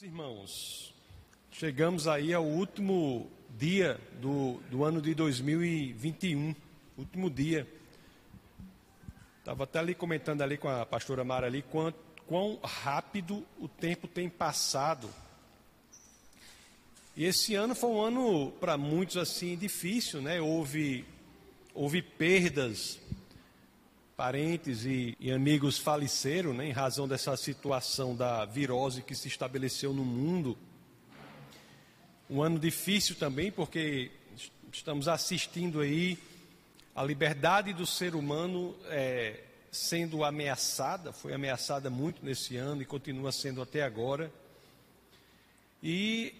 [0.00, 0.94] Irmãos,
[1.50, 6.54] chegamos aí ao último dia do, do ano de 2021,
[6.96, 7.66] último dia.
[9.40, 11.92] Estava até ali comentando ali com a pastora Mara ali quão,
[12.28, 15.10] quão rápido o tempo tem passado.
[17.16, 20.40] E esse ano foi um ano para muitos assim difícil, né?
[20.40, 21.04] Houve
[21.74, 23.00] houve perdas,
[24.18, 29.94] parentes e, e, amigos faleceram, né, em razão dessa situação da virose que se estabeleceu
[29.94, 30.58] no mundo.
[32.28, 34.10] Um ano difícil também, porque
[34.72, 36.18] estamos assistindo aí
[36.96, 39.38] a liberdade do ser humano é,
[39.70, 44.32] sendo ameaçada, foi ameaçada muito nesse ano e continua sendo até agora.
[45.80, 46.34] E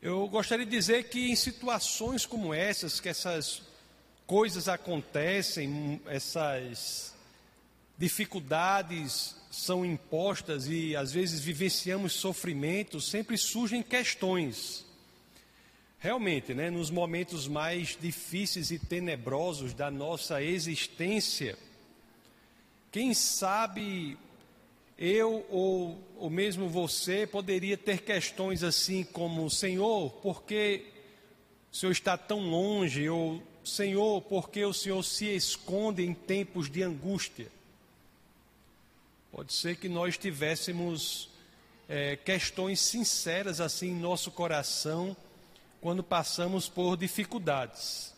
[0.00, 3.60] eu gostaria de dizer que em situações como essas, que essas
[4.26, 7.14] coisas acontecem, essas
[7.96, 14.84] dificuldades são impostas e às vezes vivenciamos sofrimentos, sempre surgem questões.
[15.98, 21.56] Realmente, né, nos momentos mais difíceis e tenebrosos da nossa existência,
[22.92, 24.18] quem sabe
[24.98, 30.84] eu ou, ou mesmo você poderia ter questões assim como: Senhor, por que
[31.72, 33.08] o Senhor está tão longe?
[33.08, 37.48] Ou Senhor, por que o Senhor se esconde em tempos de angústia?
[39.32, 41.28] Pode ser que nós tivéssemos
[41.88, 45.16] é, questões sinceras assim em nosso coração
[45.80, 48.14] quando passamos por dificuldades.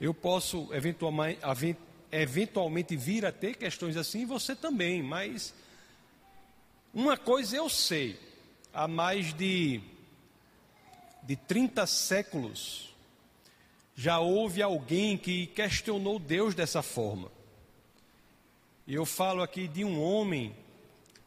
[0.00, 1.40] Eu posso eventualmente,
[2.96, 5.54] vir a ter questões assim, você também, mas
[6.92, 8.18] uma coisa eu sei:
[8.72, 9.80] há mais de,
[11.22, 12.91] de 30 séculos,
[13.94, 17.30] já houve alguém que questionou Deus dessa forma.
[18.86, 20.54] E eu falo aqui de um homem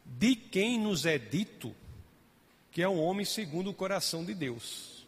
[0.05, 1.75] de quem nos é dito
[2.71, 5.07] que é um homem segundo o coração de Deus.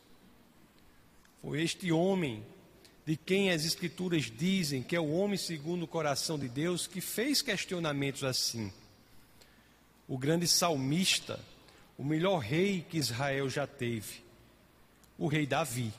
[1.41, 2.41] Foi este homem
[3.05, 7.01] de quem as Escrituras dizem que é o homem segundo o coração de Deus que
[7.01, 8.72] fez questionamentos assim.
[10.07, 11.40] O grande salmista,
[11.97, 14.23] o melhor rei que Israel já teve,
[15.17, 15.94] o rei Davi.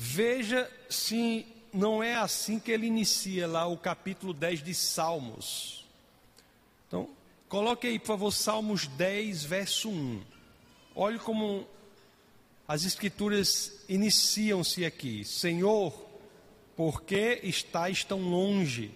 [0.00, 5.84] Veja se não é assim que ele inicia lá o capítulo 10 de Salmos.
[6.86, 7.08] Então,
[7.48, 10.22] coloque aí, por favor, Salmos 10, verso 1.
[10.94, 11.66] Olhe como
[12.68, 15.24] as escrituras iniciam-se aqui.
[15.24, 15.92] Senhor,
[16.76, 18.92] por que estás tão longe?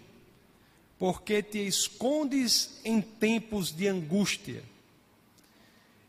[1.01, 4.63] Por que te escondes em tempos de angústia?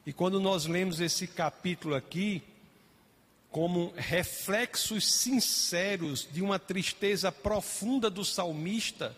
[0.06, 2.44] E quando nós lemos esse capítulo aqui,
[3.54, 9.16] como reflexos sinceros de uma tristeza profunda do salmista,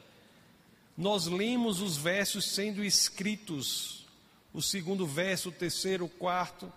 [0.98, 4.06] nós lemos os versos sendo escritos,
[4.54, 6.72] o segundo verso, o terceiro, o quarto,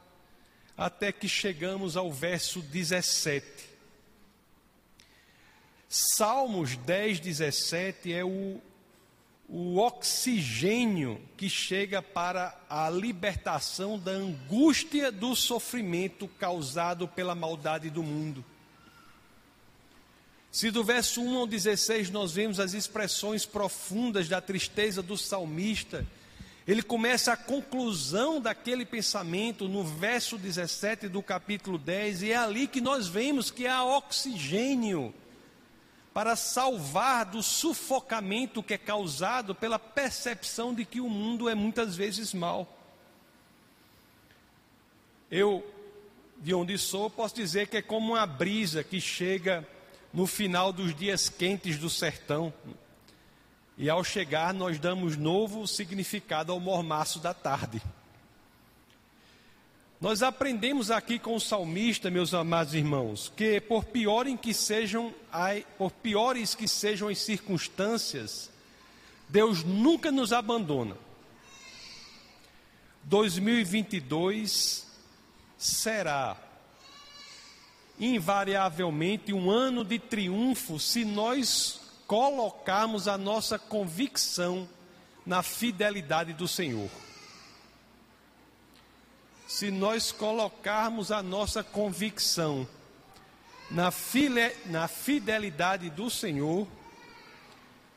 [0.76, 3.44] até que chegamos ao verso 17.
[5.88, 8.60] Salmos 10, 17 é o
[9.48, 18.02] o oxigênio que chega para a libertação da angústia do sofrimento causado pela maldade do
[18.02, 18.44] mundo.
[20.52, 26.06] Se do verso 1 ao 16 nós vemos as expressões profundas da tristeza do salmista,
[26.66, 32.66] ele começa a conclusão daquele pensamento no verso 17 do capítulo 10, e é ali
[32.66, 35.14] que nós vemos que há oxigênio
[36.18, 41.94] para salvar do sufocamento que é causado pela percepção de que o mundo é muitas
[41.94, 42.66] vezes mal.
[45.30, 45.64] Eu,
[46.38, 49.64] de onde sou, posso dizer que é como uma brisa que chega
[50.12, 52.52] no final dos dias quentes do sertão.
[53.76, 57.80] E ao chegar, nós damos novo significado ao mormaço da tarde.
[60.00, 65.12] Nós aprendemos aqui com o salmista, meus amados irmãos, que por piores que sejam,
[65.76, 68.48] por piores que sejam as circunstâncias,
[69.28, 70.96] Deus nunca nos abandona.
[73.02, 74.86] 2022
[75.58, 76.36] será
[77.98, 84.68] invariavelmente um ano de triunfo se nós colocarmos a nossa convicção
[85.26, 86.88] na fidelidade do Senhor
[89.48, 92.68] se nós colocarmos a nossa convicção
[93.70, 96.68] na, file, na fidelidade do Senhor,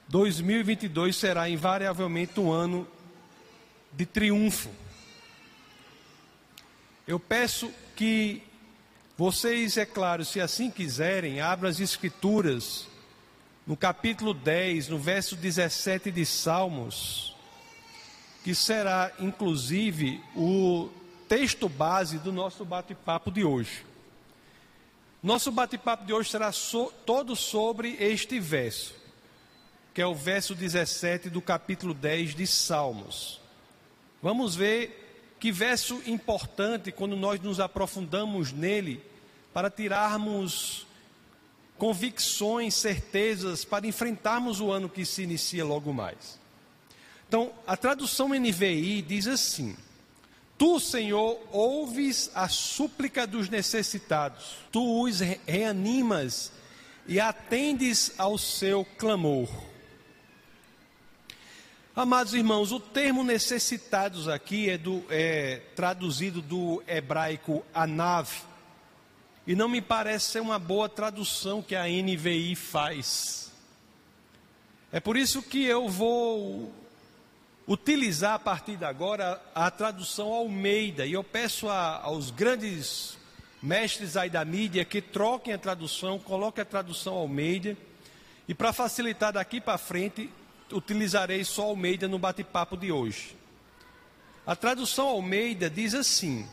[0.07, 2.88] 2022 será invariavelmente um ano
[3.92, 4.69] de triunfo.
[7.06, 8.42] Eu peço que
[9.18, 12.88] vocês, é claro, se assim quiserem, abram as Escrituras
[13.68, 17.36] no capítulo 10, no verso 17 de Salmos.
[18.42, 20.89] que será inclusive o
[21.31, 23.86] texto base do nosso bate-papo de hoje.
[25.24, 28.94] Nosso bate-papo de hoje será so, todo sobre este verso,
[29.94, 33.39] que é o verso 17 do capítulo 10 de Salmos.
[34.22, 39.01] Vamos ver que verso importante quando nós nos aprofundamos nele
[39.54, 40.86] para tirarmos
[41.77, 46.38] convicções, certezas para enfrentarmos o ano que se inicia logo mais.
[47.30, 49.77] Então, a tradução NVI diz assim:
[50.62, 56.52] Tu, Senhor, ouves a súplica dos necessitados, tu os reanimas
[57.08, 59.50] e atendes ao seu clamor.
[61.96, 68.30] Amados irmãos, o termo necessitados aqui é, do, é traduzido do hebraico anav,
[69.48, 73.52] e não me parece ser uma boa tradução que a NVI faz.
[74.92, 76.72] É por isso que eu vou
[77.72, 83.18] utilizar a partir de agora a tradução Almeida, e eu peço a, aos grandes
[83.64, 87.78] mestres aí da mídia que troquem a tradução, coloquem a tradução Almeida,
[88.46, 90.30] e para facilitar daqui para frente,
[90.70, 93.38] utilizarei só Almeida no bate-papo de hoje.
[94.46, 96.46] A tradução Almeida diz assim: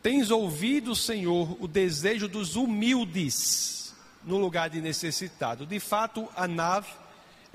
[0.00, 3.92] Tens ouvido, Senhor, o desejo dos humildes
[4.22, 5.66] no lugar de necessitado.
[5.66, 6.90] De fato, a nave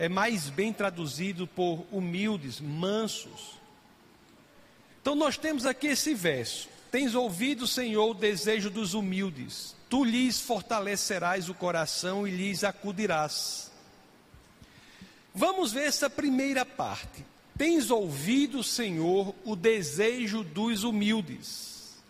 [0.02, 3.52] é mais bem traduzido por humildes, mansos.
[5.00, 9.76] Então nós temos aqui esse verso: Tens ouvido, Senhor, o desejo dos humildes.
[9.88, 13.72] Tu lhes fortalecerás o coração e lhes acudirás.
[15.36, 17.24] Vamos ver essa primeira parte.
[17.56, 22.02] Tens ouvido, Senhor, o desejo dos humildes.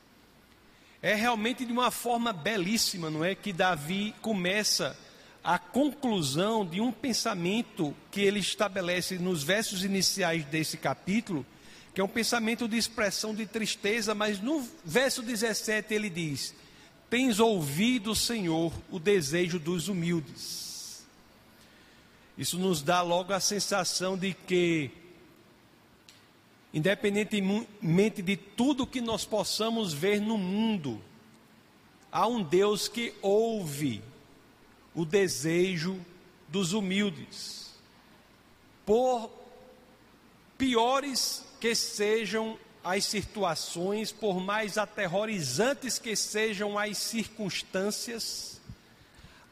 [1.01, 3.35] É realmente de uma forma belíssima, não é?
[3.35, 5.10] Que Davi começa a
[5.57, 11.45] conclusão de um pensamento que ele estabelece nos versos iniciais desse capítulo,
[11.93, 16.53] que é um pensamento de expressão de tristeza, mas no verso 17 ele diz:
[17.09, 21.03] Tens ouvido, Senhor, o desejo dos humildes.
[22.37, 24.91] Isso nos dá logo a sensação de que
[26.73, 31.01] independentemente de tudo que nós possamos ver no mundo,
[32.11, 34.01] há um Deus que ouve
[34.93, 35.99] o desejo
[36.47, 37.73] dos humildes.
[38.85, 39.31] Por
[40.57, 48.59] piores que sejam as situações, por mais aterrorizantes que sejam as circunstâncias,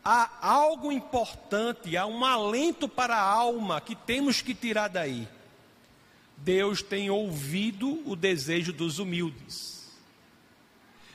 [0.03, 5.27] há algo importante, há um alento para a alma que temos que tirar daí
[6.43, 9.87] Deus tem ouvido o desejo dos humildes.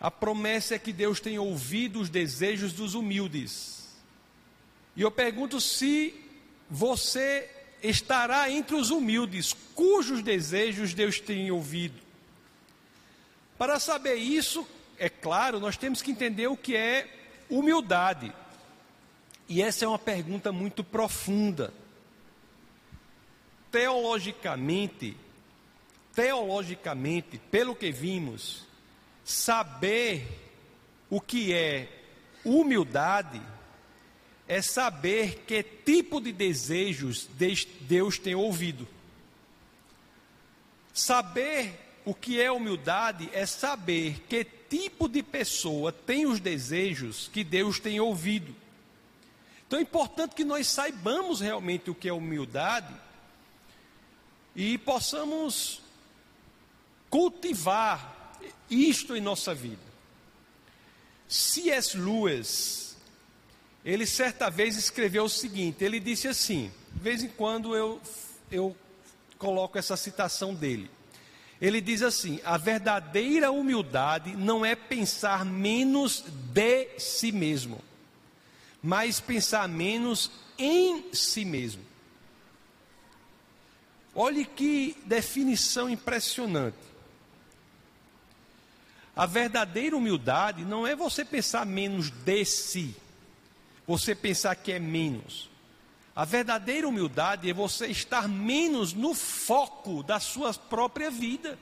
[0.00, 3.88] A promessa é que Deus tem ouvido os desejos dos humildes.
[4.94, 6.14] E eu pergunto se
[6.70, 7.50] você
[7.82, 12.07] estará entre os humildes, cujos desejos Deus tem ouvido.
[13.58, 17.06] Para saber isso, é claro, nós temos que entender o que é
[17.50, 18.32] humildade.
[19.48, 21.74] E essa é uma pergunta muito profunda.
[23.70, 25.16] Teologicamente,
[26.14, 28.68] teologicamente, pelo que vimos,
[29.28, 30.26] Saber
[31.10, 31.86] o que é
[32.42, 33.42] humildade
[34.48, 37.28] é saber que tipo de desejos
[37.82, 38.88] Deus tem ouvido.
[40.94, 47.44] Saber o que é humildade é saber que tipo de pessoa tem os desejos que
[47.44, 48.56] Deus tem ouvido.
[49.66, 52.94] Então é importante que nós saibamos realmente o que é humildade
[54.56, 55.82] e possamos
[57.10, 58.32] cultivar
[58.70, 59.82] isto em nossa vida.
[61.28, 61.94] C.S.
[61.94, 62.96] Lewis,
[63.84, 68.00] ele certa vez escreveu o seguinte: ele disse assim, de vez em quando eu,
[68.50, 68.74] eu
[69.36, 70.90] coloco essa citação dele.
[71.60, 77.80] Ele diz assim: a verdadeira humildade não é pensar menos de si mesmo,
[78.82, 81.82] mas pensar menos em si mesmo.
[84.14, 86.76] Olhe que definição impressionante.
[89.14, 92.94] A verdadeira humildade não é você pensar menos de si,
[93.84, 95.50] você pensar que é menos.
[96.18, 101.56] A verdadeira humildade é você estar menos no foco da sua própria vida,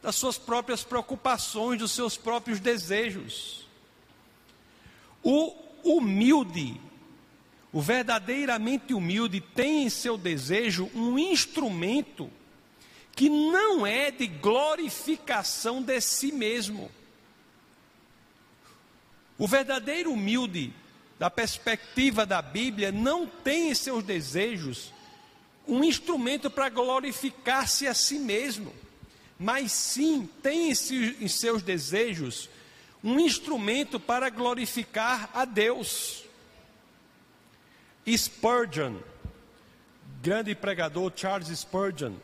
[0.00, 3.66] das suas próprias preocupações, dos seus próprios desejos.
[5.24, 6.80] O humilde,
[7.72, 12.30] o verdadeiramente humilde, tem em seu desejo um instrumento
[13.10, 16.92] que não é de glorificação de si mesmo.
[19.36, 20.72] O verdadeiro humilde
[21.18, 24.92] da perspectiva da Bíblia, não tem em seus desejos
[25.66, 28.72] um instrumento para glorificar-se a si mesmo,
[29.38, 32.48] mas sim tem em seus desejos
[33.02, 36.24] um instrumento para glorificar a Deus.
[38.06, 38.96] Spurgeon,
[40.22, 42.14] grande pregador Charles Spurgeon,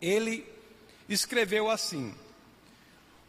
[0.00, 0.46] ele
[1.08, 2.14] escreveu assim: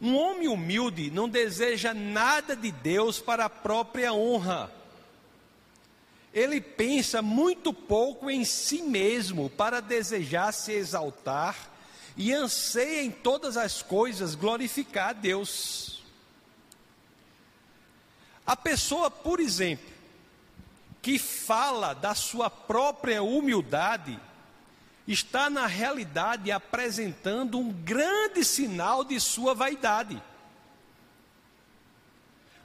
[0.00, 4.70] um homem humilde não deseja nada de Deus para a própria honra.
[6.32, 11.56] Ele pensa muito pouco em si mesmo para desejar se exaltar
[12.16, 16.02] e anseia em todas as coisas glorificar a Deus.
[18.46, 19.86] A pessoa, por exemplo,
[21.02, 24.18] que fala da sua própria humildade,
[25.08, 30.22] está na realidade apresentando um grande sinal de sua vaidade.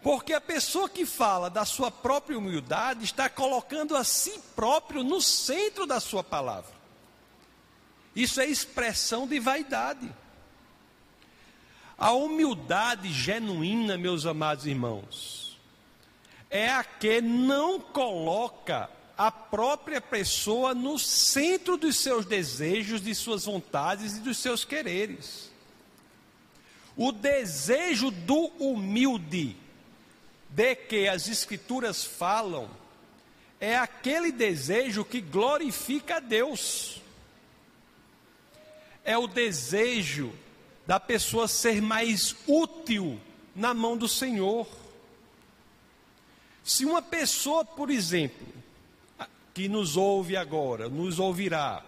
[0.01, 5.21] Porque a pessoa que fala da sua própria humildade está colocando a si próprio no
[5.21, 6.73] centro da sua palavra.
[8.13, 10.13] Isso é expressão de vaidade.
[11.97, 15.57] A humildade genuína, meus amados irmãos,
[16.49, 23.45] é a que não coloca a própria pessoa no centro dos seus desejos, de suas
[23.45, 25.51] vontades e dos seus quereres.
[26.95, 29.55] O desejo do humilde,
[30.49, 32.69] de que as Escrituras falam,
[33.59, 37.01] é aquele desejo que glorifica a Deus.
[39.03, 40.33] É o desejo
[40.85, 43.19] da pessoa ser mais útil
[43.55, 44.67] na mão do Senhor.
[46.63, 48.62] Se uma pessoa, por exemplo,
[49.53, 51.83] que nos ouve agora, nos ouvirá,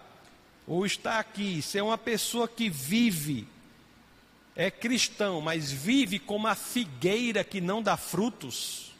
[0.66, 3.46] ou está aqui, se é uma pessoa que vive,
[4.54, 8.92] é cristão, mas vive como a figueira que não dá frutos,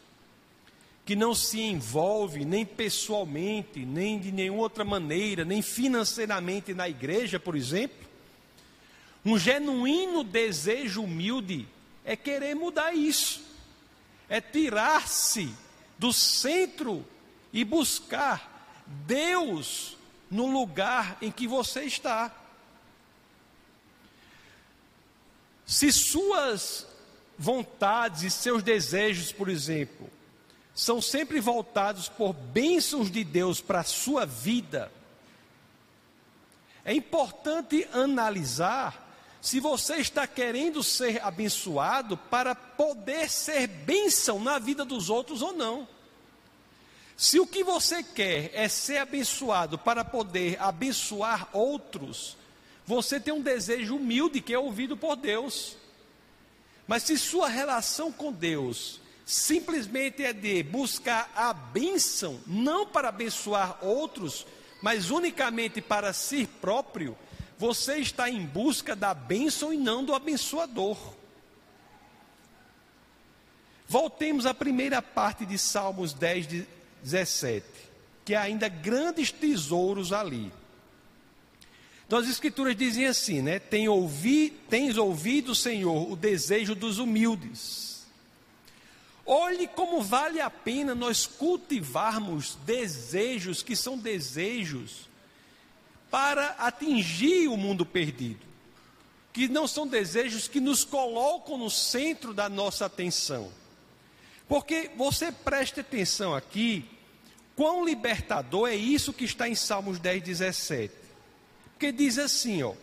[1.04, 7.38] que não se envolve nem pessoalmente, nem de nenhuma outra maneira, nem financeiramente na igreja,
[7.38, 8.06] por exemplo,
[9.24, 11.66] um genuíno desejo humilde
[12.04, 13.40] é querer mudar isso,
[14.28, 15.52] é tirar-se
[15.98, 17.04] do centro
[17.52, 18.55] e buscar
[18.86, 19.96] Deus
[20.30, 22.32] no lugar em que você está.
[25.66, 26.86] Se suas
[27.38, 30.08] vontades e seus desejos, por exemplo,
[30.74, 34.92] são sempre voltados por bênçãos de Deus para a sua vida,
[36.84, 39.04] é importante analisar
[39.40, 45.52] se você está querendo ser abençoado para poder ser bênção na vida dos outros ou
[45.52, 45.88] não.
[47.16, 52.36] Se o que você quer é ser abençoado para poder abençoar outros,
[52.84, 55.76] você tem um desejo humilde que é ouvido por Deus.
[56.86, 63.84] Mas se sua relação com Deus simplesmente é de buscar a bênção, não para abençoar
[63.84, 64.46] outros,
[64.80, 67.18] mas unicamente para si próprio,
[67.58, 70.96] você está em busca da bênção e não do abençoador.
[73.88, 77.64] Voltemos à primeira parte de Salmos 10, de 17,
[78.24, 80.52] que há ainda grandes tesouros ali.
[82.06, 83.58] Então as escrituras dizem assim, né?
[83.58, 88.06] Tem ouvi, tens ouvido, Senhor, o desejo dos humildes.
[89.24, 95.08] Olhe como vale a pena nós cultivarmos desejos que são desejos
[96.08, 98.46] para atingir o mundo perdido.
[99.32, 103.50] Que não são desejos que nos colocam no centro da nossa atenção.
[104.48, 106.84] Porque você preste atenção aqui,
[107.56, 110.94] quão libertador é isso que está em Salmos 10, 17.
[111.72, 112.74] Porque diz assim, ó.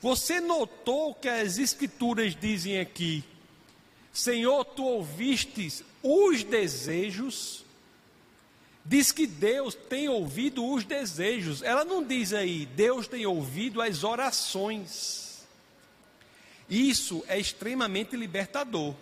[0.00, 3.24] Você notou que as escrituras dizem aqui,
[4.12, 7.64] Senhor, tu ouvistes os desejos,
[8.84, 11.62] diz que Deus tem ouvido os desejos.
[11.62, 15.46] Ela não diz aí, Deus tem ouvido as orações.
[16.68, 18.94] Isso é extremamente libertador.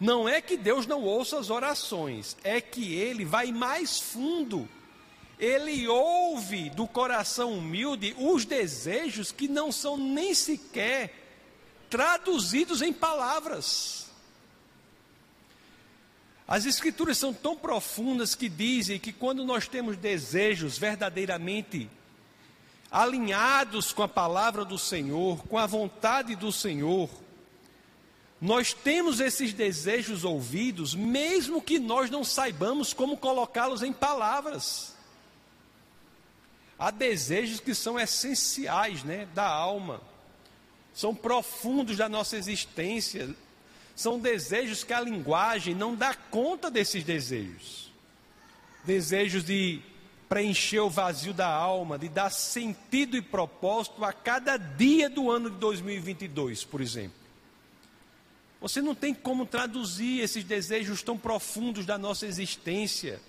[0.00, 4.66] Não é que Deus não ouça as orações, é que ele vai mais fundo.
[5.38, 11.14] Ele ouve do coração humilde os desejos que não são nem sequer
[11.90, 14.06] traduzidos em palavras.
[16.48, 21.90] As Escrituras são tão profundas que dizem que quando nós temos desejos verdadeiramente
[22.90, 27.08] alinhados com a palavra do Senhor, com a vontade do Senhor,
[28.40, 34.96] nós temos esses desejos ouvidos, mesmo que nós não saibamos como colocá-los em palavras.
[36.78, 40.00] Há desejos que são essenciais, né, da alma.
[40.94, 43.28] São profundos da nossa existência.
[43.94, 47.92] São desejos que a linguagem não dá conta desses desejos.
[48.84, 49.82] Desejos de
[50.30, 55.50] preencher o vazio da alma, de dar sentido e propósito a cada dia do ano
[55.50, 57.19] de 2022, por exemplo.
[58.60, 63.20] Você não tem como traduzir esses desejos tão profundos da nossa existência,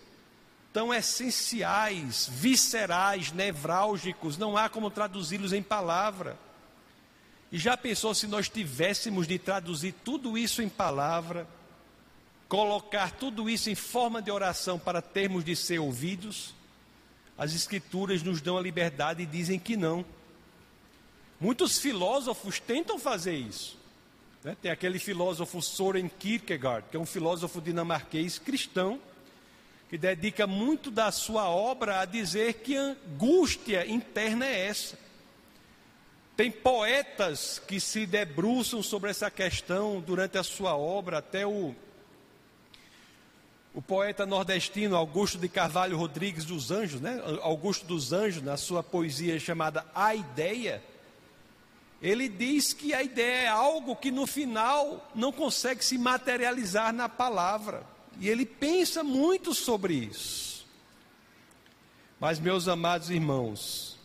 [0.74, 6.38] tão essenciais, viscerais, nevrálgicos, não há como traduzi-los em palavra.
[7.52, 11.48] E já pensou se nós tivéssemos de traduzir tudo isso em palavra,
[12.48, 16.54] colocar tudo isso em forma de oração para termos de ser ouvidos?
[17.42, 20.06] as Escrituras nos dão a liberdade e dizem que não.
[21.40, 23.81] Muitos filósofos tentam fazer isso.
[24.44, 24.58] Né?
[24.62, 29.00] Tem aquele filósofo Soren Kierkegaard, que é um filósofo dinamarquês cristão,
[29.90, 34.98] que dedica muito da sua obra a dizer que angústia interna é essa.
[36.36, 41.76] Tem poetas que se debruçam sobre essa questão durante a sua obra, até o
[43.74, 47.22] o poeta nordestino Augusto de Carvalho Rodrigues dos Anjos, né?
[47.42, 50.84] Augusto dos Anjos, na sua poesia chamada A Ideia,
[52.02, 57.08] ele diz que a ideia é algo que no final não consegue se materializar na
[57.08, 57.84] palavra.
[58.20, 60.66] E ele pensa muito sobre isso.
[62.20, 64.00] Mas, meus amados irmãos,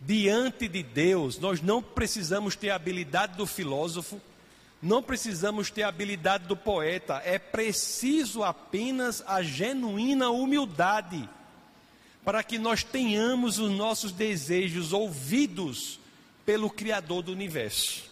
[0.00, 4.20] diante de Deus, nós não precisamos ter a habilidade do filósofo,
[4.80, 11.28] não precisamos ter a habilidade do poeta, é preciso apenas a genuína humildade
[12.24, 15.98] para que nós tenhamos os nossos desejos ouvidos
[16.48, 18.04] pelo Criador do universo.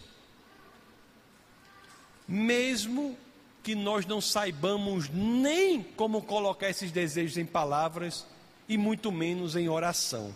[2.27, 3.17] Mesmo
[3.63, 8.27] que nós não saibamos nem como colocar esses desejos em palavras
[8.69, 10.35] e muito menos em oração.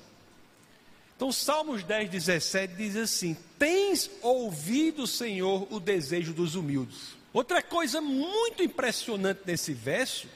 [1.15, 7.15] Então, Salmos 10, 17 diz assim: Tens ouvido, Senhor, o desejo dos humildes.
[7.31, 10.27] Outra coisa muito impressionante nesse verso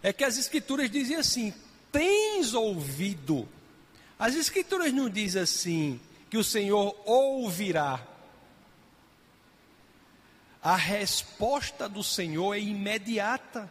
[0.00, 1.52] é que as Escrituras dizem assim:
[1.90, 3.48] Tens ouvido.
[4.16, 6.00] As Escrituras não dizem assim
[6.34, 8.04] que o Senhor ouvirá.
[10.60, 13.70] A resposta do Senhor é imediata.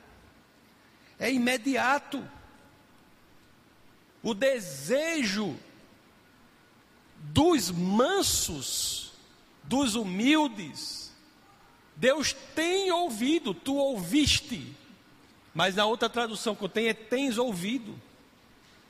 [1.20, 2.26] É imediato.
[4.22, 5.60] O desejo
[7.18, 9.12] dos mansos,
[9.64, 11.12] dos humildes.
[11.98, 14.74] Deus tem ouvido, tu ouviste.
[15.54, 18.02] Mas na outra tradução que eu tenho é tens ouvido.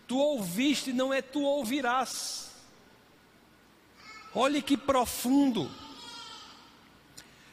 [0.07, 2.52] Tu ouviste, não é tu ouvirás.
[4.35, 5.69] Olhe que profundo.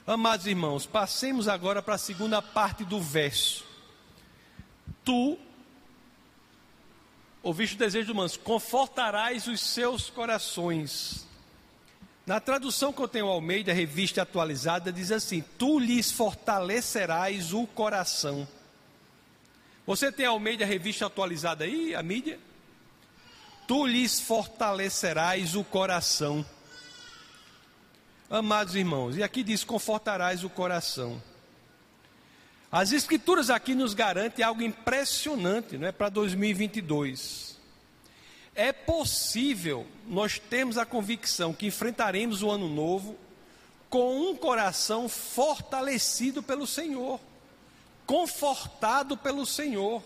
[0.06, 3.64] Amados irmãos, passemos agora para a segunda parte do verso.
[5.04, 5.38] Tu
[7.42, 11.26] Ouviste o desejo do manso, confortarás os seus corações.
[12.26, 18.46] Na tradução que eu tenho Almeida, revista atualizada, diz assim: Tu lhes fortalecerás o coração.
[19.86, 22.38] Você tem Almeida, revista atualizada aí, a mídia?
[23.66, 26.44] Tu lhes fortalecerás o coração.
[28.32, 31.20] Amados irmãos, e aqui diz: confortarás o coração.
[32.70, 37.58] As escrituras aqui nos garantem algo impressionante, não é para 2022.
[38.54, 43.18] É possível nós termos a convicção que enfrentaremos o ano novo
[43.88, 47.18] com um coração fortalecido pelo Senhor,
[48.06, 50.00] confortado pelo Senhor.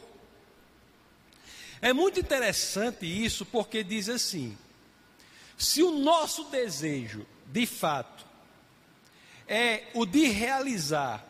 [1.83, 4.57] É muito interessante isso porque diz assim:
[5.59, 8.14] se o nosso desejo, de fato,
[9.47, 11.25] é o de realizar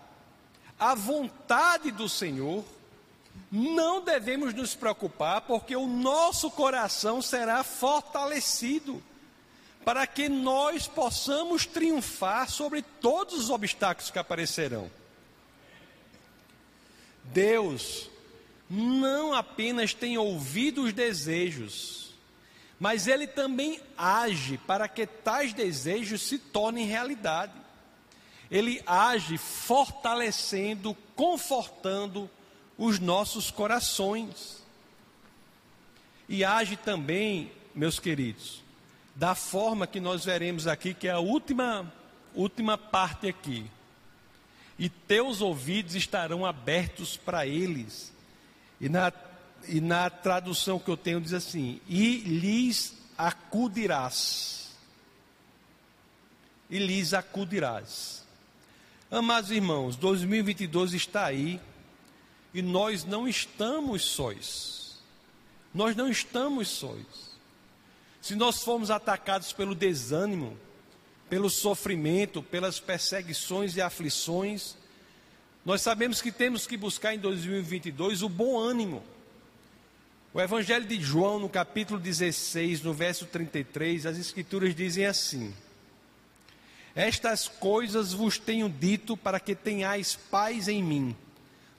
[0.79, 2.64] a vontade do Senhor,
[3.50, 9.03] não devemos nos preocupar, porque o nosso coração será fortalecido
[9.85, 14.90] para que nós possamos triunfar sobre todos os obstáculos que aparecerão.
[17.24, 18.11] Deus
[18.68, 22.14] não apenas tem ouvido os desejos,
[22.81, 27.63] mas Ele também age para que tais desejos se tornem realidade.
[28.50, 32.28] Ele age fortalecendo, confortando
[32.76, 34.62] os nossos corações.
[36.28, 38.62] E age também, meus queridos,
[39.14, 41.92] da forma que nós veremos aqui, que é a última,
[42.35, 43.70] última parte aqui.
[44.78, 48.12] E teus ouvidos estarão abertos para eles.
[48.80, 49.12] E na,
[49.68, 54.74] e na tradução que eu tenho diz assim: e lhes acudirás.
[56.68, 58.23] E lhes acudirás.
[59.14, 61.61] Amados irmãos, 2022 está aí
[62.53, 64.98] e nós não estamos sóis.
[65.72, 67.07] Nós não estamos sóis.
[68.20, 70.59] Se nós formos atacados pelo desânimo,
[71.31, 74.77] pelo sofrimento, pelas perseguições e aflições,
[75.64, 79.00] nós sabemos que temos que buscar em 2022 o bom ânimo.
[80.33, 85.55] O Evangelho de João, no capítulo 16, no verso 33, as Escrituras dizem assim:
[86.94, 91.16] Estas coisas vos tenho dito para que tenhais paz em mim.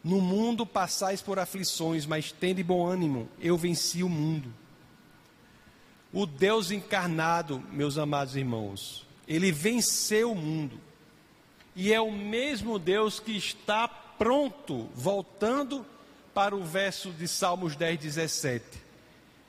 [0.04, 4.54] No mundo passais por aflições, mas tende bom ânimo, eu venci o mundo.
[6.14, 10.80] O Deus encarnado, meus amados irmãos, ele venceu o mundo.
[11.76, 15.86] E é o mesmo Deus que está pronto, voltando
[16.34, 18.66] para o verso de Salmos 10, 17.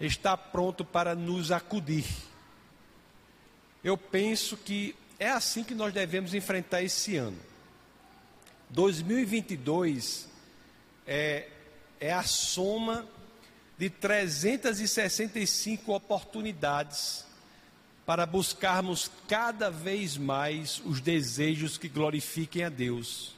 [0.01, 2.07] Está pronto para nos acudir.
[3.85, 7.39] Eu penso que é assim que nós devemos enfrentar esse ano.
[8.71, 10.29] 2022
[11.07, 11.49] é,
[12.01, 13.07] é a soma
[13.79, 17.25] de 365 oportunidades
[18.05, 23.35] para buscarmos cada vez mais os desejos que glorifiquem a Deus,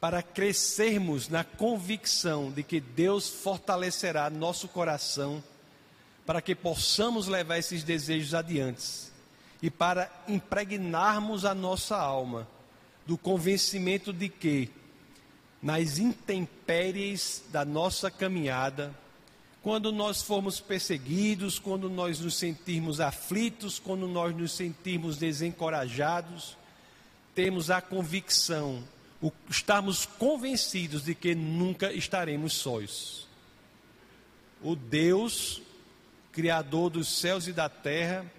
[0.00, 5.42] para crescermos na convicção de que Deus fortalecerá nosso coração,
[6.24, 9.15] para que possamos levar esses desejos adiante
[9.66, 12.46] e para impregnarmos a nossa alma
[13.04, 14.70] do convencimento de que,
[15.60, 18.94] nas intempéries da nossa caminhada,
[19.64, 26.56] quando nós formos perseguidos, quando nós nos sentirmos aflitos, quando nós nos sentirmos desencorajados,
[27.34, 28.84] temos a convicção,
[29.20, 33.26] o, estamos convencidos de que nunca estaremos sós.
[34.62, 35.60] O Deus,
[36.30, 38.30] Criador dos céus e da terra,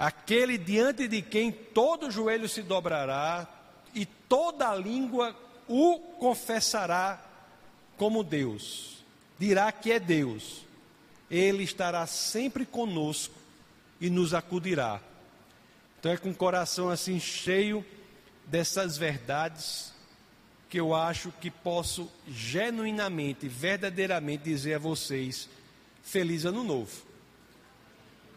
[0.00, 3.46] aquele diante de quem todo joelho se dobrará
[3.94, 5.36] e toda língua
[5.68, 7.22] o confessará
[7.96, 8.90] como Deus
[9.40, 10.66] dirá que é Deus,
[11.30, 13.34] Ele estará sempre conosco
[13.98, 15.00] e nos acudirá.
[15.98, 17.82] Então é com o coração assim cheio
[18.46, 19.94] dessas verdades
[20.68, 25.48] que eu acho que posso genuinamente, verdadeiramente dizer a vocês:
[26.02, 27.02] Feliz Ano Novo.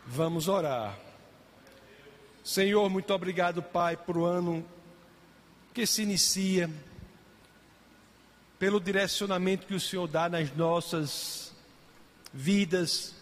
[0.08, 0.97] Vamos orar.
[2.44, 4.66] Senhor, muito obrigado, Pai, por o ano
[5.74, 6.70] que se inicia
[8.60, 11.54] pelo direcionamento que o Senhor dá nas nossas
[12.34, 13.16] vidas,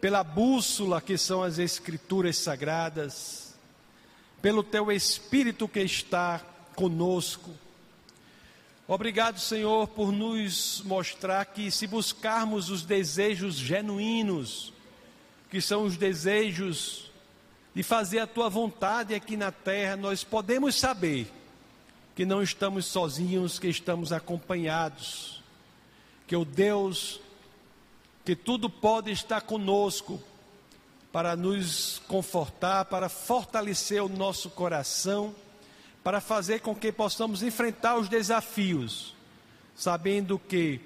[0.00, 3.56] pela bússola que são as Escrituras sagradas,
[4.40, 6.38] pelo Teu Espírito que está
[6.76, 7.50] conosco.
[8.86, 14.72] Obrigado, Senhor, por nos mostrar que se buscarmos os desejos genuínos,
[15.50, 17.09] que são os desejos
[17.74, 21.30] de fazer a tua vontade aqui na terra, nós podemos saber
[22.14, 25.42] que não estamos sozinhos, que estamos acompanhados,
[26.26, 27.20] que o Deus
[28.24, 30.22] que tudo pode estar conosco
[31.10, 35.34] para nos confortar, para fortalecer o nosso coração,
[36.04, 39.16] para fazer com que possamos enfrentar os desafios,
[39.74, 40.80] sabendo que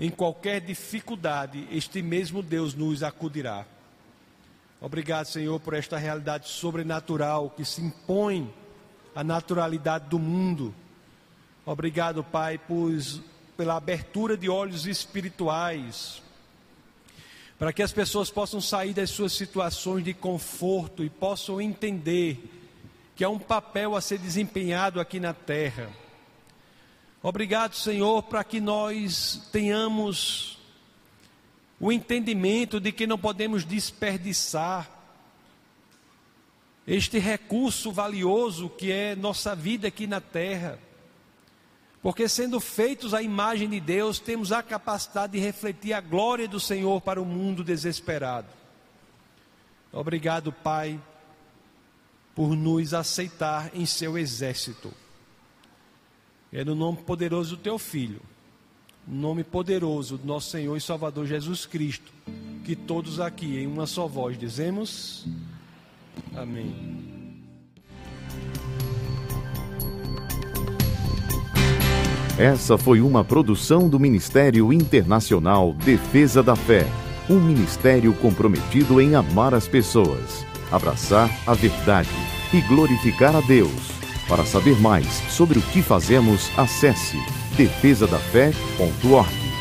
[0.00, 3.64] em qualquer dificuldade este mesmo Deus nos acudirá.
[4.84, 8.52] Obrigado, Senhor, por esta realidade sobrenatural que se impõe
[9.14, 10.74] a naturalidade do mundo.
[11.64, 13.18] Obrigado, Pai, pois,
[13.56, 16.22] pela abertura de olhos espirituais,
[17.58, 22.52] para que as pessoas possam sair das suas situações de conforto e possam entender
[23.16, 25.88] que há um papel a ser desempenhado aqui na terra.
[27.22, 30.53] Obrigado, Senhor, para que nós tenhamos
[31.84, 34.90] o entendimento de que não podemos desperdiçar
[36.86, 40.78] este recurso valioso que é nossa vida aqui na terra.
[42.00, 46.58] Porque sendo feitos à imagem de Deus, temos a capacidade de refletir a glória do
[46.58, 48.48] Senhor para o mundo desesperado.
[49.92, 50.98] Obrigado, Pai,
[52.34, 54.90] por nos aceitar em seu exército.
[56.50, 58.22] É no nome poderoso do teu filho,
[59.06, 62.12] nome poderoso do nosso Senhor e Salvador Jesus Cristo,
[62.64, 65.26] que todos aqui em uma só voz dizemos:
[66.34, 67.04] Amém.
[72.38, 76.84] Essa foi uma produção do Ministério Internacional Defesa da Fé,
[77.30, 82.10] um ministério comprometido em amar as pessoas, abraçar a verdade
[82.52, 83.94] e glorificar a Deus.
[84.28, 87.18] Para saber mais sobre o que fazemos, acesse
[87.56, 89.53] defesadafé.org.